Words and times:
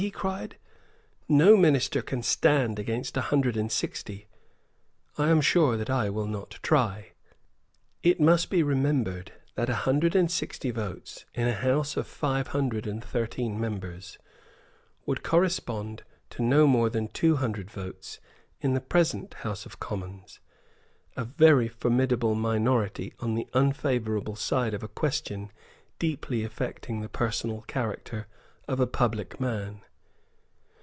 he 0.01 0.09
cried: 0.09 0.57
"No 1.29 1.55
minister 1.55 2.01
can 2.01 2.23
stand 2.23 2.79
against 2.79 3.15
a 3.15 3.21
hundred 3.29 3.55
and 3.55 3.71
sixty. 3.71 4.25
I 5.15 5.29
am 5.29 5.41
sure 5.41 5.77
that 5.77 5.91
I 5.91 6.09
will 6.09 6.25
not 6.25 6.57
try." 6.63 7.11
It 8.01 8.19
must 8.19 8.49
be 8.49 8.63
remembered 8.63 9.31
that 9.53 9.69
a 9.69 9.75
hundred 9.85 10.15
and 10.15 10.31
sixty 10.31 10.71
votes 10.71 11.25
in 11.35 11.47
a 11.47 11.53
House 11.53 11.97
of 11.97 12.07
five 12.07 12.47
hundred 12.47 12.87
and 12.87 13.03
thirteen 13.03 13.59
members 13.61 14.17
would 15.05 15.21
correspond 15.21 16.01
to 16.31 16.41
more 16.41 16.89
than 16.89 17.07
two 17.09 17.35
hundred 17.35 17.69
votes 17.69 18.17
in 18.59 18.73
the 18.73 18.81
present 18.81 19.35
House 19.35 19.67
of 19.67 19.79
Commons; 19.79 20.39
a 21.15 21.25
very 21.25 21.67
formidable 21.67 22.33
minority 22.33 23.13
on 23.19 23.35
the 23.35 23.47
unfavourable 23.53 24.35
side 24.35 24.73
of 24.73 24.81
a 24.81 24.87
question 24.87 25.51
deeply 25.99 26.43
affecting 26.43 27.01
the 27.01 27.07
personal 27.09 27.61
character 27.67 28.25
of 28.67 28.79
a 28.79 28.87
public 28.87 29.39
man. 29.39 29.81